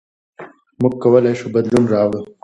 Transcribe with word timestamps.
موږ 0.81 0.93
کولای 1.01 1.33
شو 1.39 1.47
بدلون 1.55 1.85
راوړو. 1.93 2.21